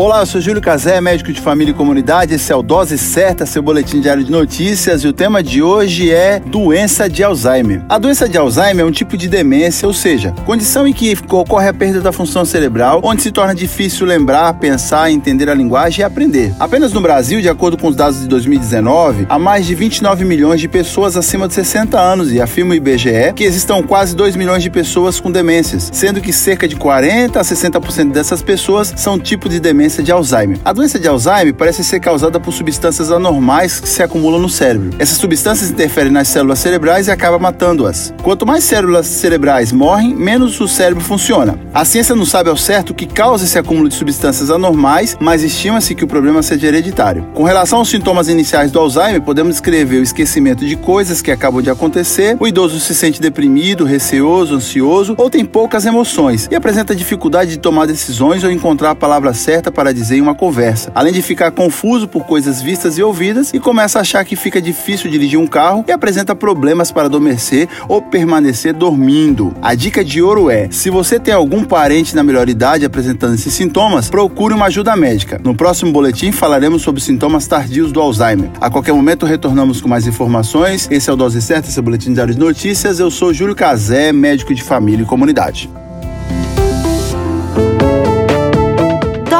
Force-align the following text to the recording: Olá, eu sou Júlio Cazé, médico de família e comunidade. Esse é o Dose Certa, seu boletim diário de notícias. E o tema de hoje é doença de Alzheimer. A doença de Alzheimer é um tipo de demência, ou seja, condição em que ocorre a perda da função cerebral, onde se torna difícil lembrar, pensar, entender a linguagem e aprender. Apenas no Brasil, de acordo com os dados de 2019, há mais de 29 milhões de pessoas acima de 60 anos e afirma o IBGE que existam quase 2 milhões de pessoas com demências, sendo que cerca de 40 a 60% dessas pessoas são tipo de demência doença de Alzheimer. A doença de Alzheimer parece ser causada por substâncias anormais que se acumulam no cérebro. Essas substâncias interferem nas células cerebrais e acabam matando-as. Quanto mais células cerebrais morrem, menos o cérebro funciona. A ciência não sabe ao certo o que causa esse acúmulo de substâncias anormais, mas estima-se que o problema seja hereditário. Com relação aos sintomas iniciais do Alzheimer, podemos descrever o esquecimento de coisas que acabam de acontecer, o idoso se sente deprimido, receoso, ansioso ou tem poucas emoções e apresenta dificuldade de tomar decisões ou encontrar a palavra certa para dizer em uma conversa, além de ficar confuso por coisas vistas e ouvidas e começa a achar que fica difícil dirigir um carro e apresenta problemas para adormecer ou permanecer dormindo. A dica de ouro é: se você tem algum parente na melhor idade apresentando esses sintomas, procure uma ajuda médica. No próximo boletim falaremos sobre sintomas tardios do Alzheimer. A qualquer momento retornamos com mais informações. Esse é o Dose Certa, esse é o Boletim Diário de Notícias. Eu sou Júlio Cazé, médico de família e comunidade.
Olá, 0.00 0.20
eu 0.20 0.26
sou 0.26 0.40
Júlio 0.40 0.62
Cazé, 0.62 1.00
médico 1.00 1.32
de 1.32 1.40
família 1.40 1.72
e 1.72 1.74
comunidade. 1.74 2.32
Esse 2.32 2.52
é 2.52 2.54
o 2.54 2.62
Dose 2.62 2.96
Certa, 2.96 3.44
seu 3.44 3.60
boletim 3.60 4.00
diário 4.00 4.22
de 4.22 4.30
notícias. 4.30 5.02
E 5.02 5.08
o 5.08 5.12
tema 5.12 5.42
de 5.42 5.60
hoje 5.60 6.12
é 6.12 6.38
doença 6.38 7.08
de 7.08 7.24
Alzheimer. 7.24 7.82
A 7.88 7.98
doença 7.98 8.28
de 8.28 8.38
Alzheimer 8.38 8.84
é 8.84 8.88
um 8.88 8.92
tipo 8.92 9.16
de 9.16 9.28
demência, 9.28 9.88
ou 9.88 9.92
seja, 9.92 10.32
condição 10.46 10.86
em 10.86 10.92
que 10.92 11.18
ocorre 11.28 11.66
a 11.66 11.74
perda 11.74 12.00
da 12.00 12.12
função 12.12 12.44
cerebral, 12.44 13.00
onde 13.02 13.22
se 13.22 13.32
torna 13.32 13.52
difícil 13.52 14.06
lembrar, 14.06 14.54
pensar, 14.60 15.10
entender 15.10 15.50
a 15.50 15.54
linguagem 15.54 16.02
e 16.02 16.04
aprender. 16.04 16.54
Apenas 16.60 16.92
no 16.92 17.00
Brasil, 17.00 17.40
de 17.40 17.48
acordo 17.48 17.76
com 17.76 17.88
os 17.88 17.96
dados 17.96 18.20
de 18.20 18.28
2019, 18.28 19.26
há 19.28 19.36
mais 19.36 19.66
de 19.66 19.74
29 19.74 20.24
milhões 20.24 20.60
de 20.60 20.68
pessoas 20.68 21.16
acima 21.16 21.48
de 21.48 21.54
60 21.54 21.98
anos 21.98 22.32
e 22.32 22.40
afirma 22.40 22.70
o 22.70 22.76
IBGE 22.76 23.32
que 23.34 23.42
existam 23.42 23.82
quase 23.82 24.14
2 24.14 24.36
milhões 24.36 24.62
de 24.62 24.70
pessoas 24.70 25.18
com 25.18 25.28
demências, 25.28 25.90
sendo 25.92 26.20
que 26.20 26.32
cerca 26.32 26.68
de 26.68 26.76
40 26.76 27.40
a 27.40 27.42
60% 27.42 28.12
dessas 28.12 28.42
pessoas 28.42 28.94
são 28.96 29.18
tipo 29.18 29.48
de 29.48 29.58
demência 29.58 29.87
doença 29.88 30.02
de 30.02 30.12
Alzheimer. 30.12 30.58
A 30.66 30.72
doença 30.74 30.98
de 30.98 31.08
Alzheimer 31.08 31.54
parece 31.54 31.82
ser 31.82 31.98
causada 31.98 32.38
por 32.38 32.52
substâncias 32.52 33.10
anormais 33.10 33.80
que 33.80 33.88
se 33.88 34.02
acumulam 34.02 34.38
no 34.38 34.48
cérebro. 34.48 34.90
Essas 34.98 35.16
substâncias 35.16 35.70
interferem 35.70 36.12
nas 36.12 36.28
células 36.28 36.58
cerebrais 36.58 37.08
e 37.08 37.10
acabam 37.10 37.40
matando-as. 37.40 38.12
Quanto 38.22 38.44
mais 38.44 38.64
células 38.64 39.06
cerebrais 39.06 39.72
morrem, 39.72 40.14
menos 40.14 40.60
o 40.60 40.68
cérebro 40.68 41.02
funciona. 41.02 41.58
A 41.72 41.86
ciência 41.86 42.14
não 42.14 42.26
sabe 42.26 42.50
ao 42.50 42.56
certo 42.56 42.90
o 42.90 42.94
que 42.94 43.06
causa 43.06 43.46
esse 43.46 43.58
acúmulo 43.58 43.88
de 43.88 43.94
substâncias 43.94 44.50
anormais, 44.50 45.16
mas 45.18 45.42
estima-se 45.42 45.94
que 45.94 46.04
o 46.04 46.08
problema 46.08 46.42
seja 46.42 46.66
hereditário. 46.66 47.26
Com 47.32 47.44
relação 47.44 47.78
aos 47.78 47.88
sintomas 47.88 48.28
iniciais 48.28 48.70
do 48.70 48.78
Alzheimer, 48.78 49.22
podemos 49.22 49.54
descrever 49.54 50.00
o 50.00 50.02
esquecimento 50.02 50.66
de 50.66 50.76
coisas 50.76 51.22
que 51.22 51.30
acabam 51.30 51.62
de 51.62 51.70
acontecer, 51.70 52.36
o 52.38 52.46
idoso 52.46 52.78
se 52.78 52.94
sente 52.94 53.22
deprimido, 53.22 53.86
receoso, 53.86 54.54
ansioso 54.54 55.14
ou 55.16 55.30
tem 55.30 55.46
poucas 55.46 55.86
emoções 55.86 56.46
e 56.50 56.54
apresenta 56.54 56.94
dificuldade 56.94 57.52
de 57.52 57.58
tomar 57.58 57.86
decisões 57.86 58.44
ou 58.44 58.50
encontrar 58.50 58.90
a 58.90 58.94
palavra 58.94 59.32
certa 59.32 59.72
para 59.78 59.94
dizer 59.94 60.16
em 60.16 60.20
uma 60.20 60.34
conversa, 60.34 60.90
além 60.92 61.12
de 61.12 61.22
ficar 61.22 61.52
confuso 61.52 62.08
por 62.08 62.26
coisas 62.26 62.60
vistas 62.60 62.98
e 62.98 63.02
ouvidas 63.02 63.54
e 63.54 63.60
começa 63.60 64.00
a 64.00 64.02
achar 64.02 64.24
que 64.24 64.34
fica 64.34 64.60
difícil 64.60 65.08
dirigir 65.08 65.38
um 65.38 65.46
carro 65.46 65.84
e 65.86 65.92
apresenta 65.92 66.34
problemas 66.34 66.90
para 66.90 67.04
adormecer 67.04 67.68
ou 67.86 68.02
permanecer 68.02 68.74
dormindo. 68.74 69.54
A 69.62 69.76
dica 69.76 70.04
de 70.04 70.20
ouro 70.20 70.50
é: 70.50 70.68
se 70.72 70.90
você 70.90 71.20
tem 71.20 71.32
algum 71.32 71.62
parente 71.62 72.16
na 72.16 72.24
melhor 72.24 72.48
idade 72.48 72.84
apresentando 72.84 73.34
esses 73.34 73.54
sintomas, 73.54 74.10
procure 74.10 74.52
uma 74.52 74.66
ajuda 74.66 74.96
médica. 74.96 75.40
No 75.44 75.54
próximo 75.54 75.92
boletim 75.92 76.32
falaremos 76.32 76.82
sobre 76.82 77.00
sintomas 77.00 77.46
tardios 77.46 77.92
do 77.92 78.00
Alzheimer. 78.00 78.50
A 78.60 78.68
qualquer 78.68 78.92
momento 78.92 79.26
retornamos 79.26 79.80
com 79.80 79.88
mais 79.88 80.08
informações. 80.08 80.88
Esse 80.90 81.08
é 81.08 81.12
o 81.12 81.16
Dose 81.16 81.40
Certa, 81.40 81.68
esse 81.68 81.78
é 81.78 81.80
o 81.80 81.84
Boletim 81.84 82.12
Diário 82.12 82.34
de 82.34 82.40
Notícias. 82.40 82.98
Eu 82.98 83.12
sou 83.12 83.32
Júlio 83.32 83.54
Cazé, 83.54 84.10
médico 84.10 84.52
de 84.52 84.62
família 84.64 85.04
e 85.04 85.06
comunidade. 85.06 85.70